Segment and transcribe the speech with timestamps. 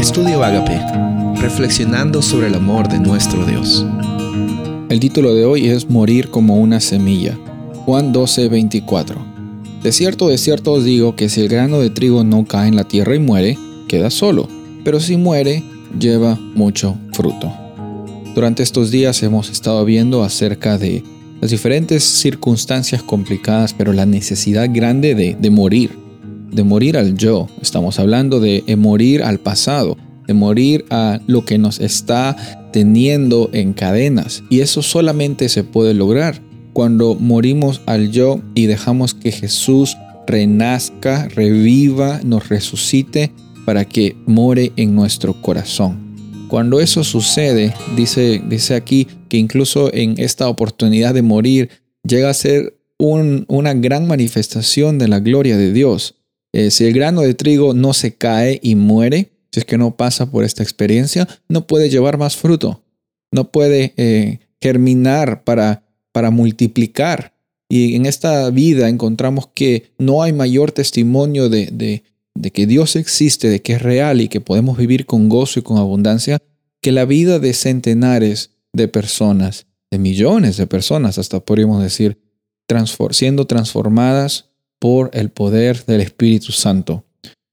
[0.00, 0.80] Estudio Agape,
[1.42, 3.84] reflexionando sobre el amor de nuestro Dios.
[4.88, 7.38] El título de hoy es Morir como una semilla.
[7.84, 9.22] Juan 12, 24.
[9.82, 12.76] De cierto, de cierto os digo que si el grano de trigo no cae en
[12.76, 13.58] la tierra y muere,
[13.88, 14.48] queda solo,
[14.84, 15.62] pero si muere,
[15.98, 17.52] lleva mucho fruto.
[18.34, 21.04] Durante estos días hemos estado viendo acerca de
[21.42, 25.99] las diferentes circunstancias complicadas, pero la necesidad grande de, de morir,
[26.50, 27.48] de morir al yo.
[27.60, 29.96] Estamos hablando de, morir al pasado,
[30.26, 32.36] de morir a lo que nos está
[32.72, 34.42] teniendo en cadenas.
[34.50, 36.40] Y eso solamente se puede lograr
[36.72, 39.96] cuando morimos al yo y dejamos que Jesús
[40.26, 43.32] renazca, reviva, nos resucite
[43.64, 46.10] para que more en nuestro corazón.
[46.48, 51.70] Cuando eso sucede, dice, dice aquí que incluso en esta oportunidad de morir
[52.02, 56.16] llega a ser una gran manifestación de la gloria de Dios.
[56.52, 59.96] Eh, si el grano de trigo no se cae y muere, si es que no
[59.96, 62.82] pasa por esta experiencia, no puede llevar más fruto,
[63.32, 67.34] no puede eh, germinar para, para multiplicar.
[67.68, 72.02] Y en esta vida encontramos que no hay mayor testimonio de, de,
[72.34, 75.62] de que Dios existe, de que es real y que podemos vivir con gozo y
[75.62, 76.38] con abundancia,
[76.80, 82.18] que la vida de centenares de personas, de millones de personas, hasta podríamos decir,
[83.10, 84.49] siendo transformadas
[84.80, 87.04] por el poder del Espíritu Santo.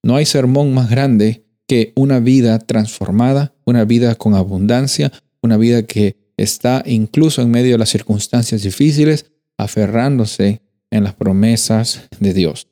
[0.02, 5.12] No hay sermón más grande que una vida transformada, una vida con abundancia,
[5.42, 9.26] una vida que está incluso en medio de las circunstancias difíciles,
[9.58, 12.68] aferrándose en las promesas de Dios.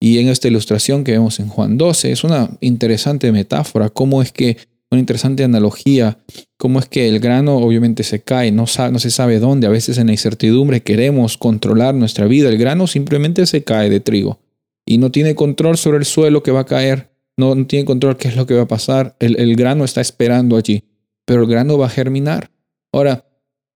[0.00, 4.32] Y en esta ilustración que vemos en Juan 12 es una interesante metáfora, cómo es
[4.32, 4.56] que,
[4.90, 6.18] una interesante analogía,
[6.56, 9.98] cómo es que el grano obviamente se cae, no, no se sabe dónde, a veces
[9.98, 14.40] en la incertidumbre queremos controlar nuestra vida, el grano simplemente se cae de trigo
[14.86, 18.28] y no tiene control sobre el suelo que va a caer, no, tiene control qué
[18.28, 20.84] es lo que va a pasar, el, el grano está esperando allí,
[21.26, 22.50] pero el grano va a germinar.
[22.92, 23.26] Ahora,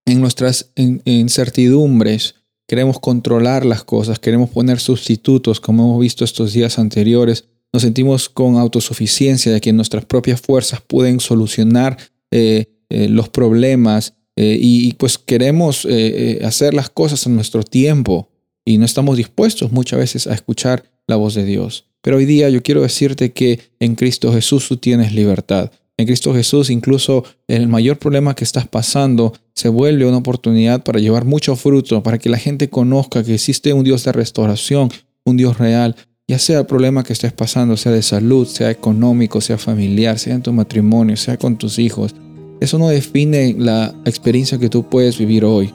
[0.06, 2.36] en nuestras incertidumbres,
[2.66, 8.28] queremos controlar las cosas, queremos poner sustitutos, como hemos visto estos días anteriores, nos sentimos
[8.28, 11.96] con autosuficiencia de que nuestras propias fuerzas pueden solucionar
[12.30, 15.86] eh, eh, los problemas eh, y, pues queremos
[16.42, 18.30] hacer las cosas en nuestro tiempo
[18.64, 21.86] y no estamos dispuestos muchas veces a escuchar la voz de Dios.
[22.02, 25.70] Pero hoy día yo quiero decirte que en Cristo Jesús tú tienes libertad.
[25.96, 30.98] En Cristo Jesús incluso el mayor problema que estás pasando se vuelve una oportunidad para
[30.98, 34.90] llevar mucho fruto, para que la gente conozca que existe un Dios de restauración,
[35.24, 35.94] un Dios real,
[36.32, 40.34] ya sea el problema que estés pasando, sea de salud, sea económico, sea familiar, sea
[40.34, 42.14] en tu matrimonio, sea con tus hijos.
[42.58, 45.70] Eso no define la experiencia que tú puedes vivir hoy.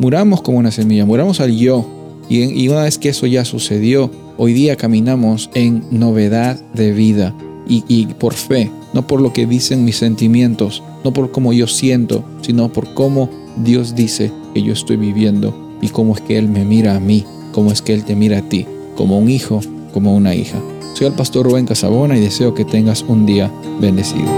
[0.00, 1.88] Muramos como una semilla, muramos al yo.
[2.28, 7.32] Y, y una vez que eso ya sucedió, hoy día caminamos en novedad de vida
[7.68, 12.24] y, por fe, no por lo que dicen mis sentimientos, no por cómo yo siento,
[12.40, 13.30] sino por cómo
[13.62, 17.24] Dios dice que yo estoy viviendo y cómo es que Él me mira a mí,
[17.52, 18.66] cómo es que Él te mira a ti,
[18.96, 19.60] como un hijo,
[19.92, 20.58] como una hija.
[20.94, 24.28] Soy el pastor Rubén Casabona y deseo que tengas un día bendecido.